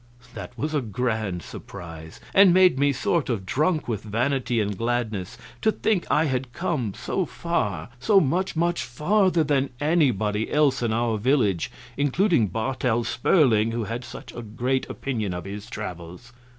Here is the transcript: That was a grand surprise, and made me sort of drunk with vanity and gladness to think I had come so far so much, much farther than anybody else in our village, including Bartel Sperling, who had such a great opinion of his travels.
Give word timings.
That 0.33 0.57
was 0.57 0.73
a 0.73 0.81
grand 0.81 1.43
surprise, 1.43 2.19
and 2.33 2.51
made 2.51 2.79
me 2.79 2.91
sort 2.91 3.29
of 3.29 3.45
drunk 3.45 3.87
with 3.87 4.01
vanity 4.01 4.59
and 4.59 4.75
gladness 4.75 5.37
to 5.61 5.71
think 5.71 6.07
I 6.09 6.25
had 6.25 6.53
come 6.53 6.95
so 6.95 7.23
far 7.23 7.89
so 7.99 8.19
much, 8.19 8.55
much 8.55 8.81
farther 8.81 9.43
than 9.43 9.69
anybody 9.79 10.51
else 10.51 10.81
in 10.81 10.91
our 10.91 11.19
village, 11.19 11.69
including 11.97 12.47
Bartel 12.47 13.03
Sperling, 13.03 13.73
who 13.73 13.83
had 13.83 14.03
such 14.03 14.33
a 14.33 14.41
great 14.41 14.89
opinion 14.89 15.35
of 15.35 15.45
his 15.45 15.69
travels. 15.69 16.33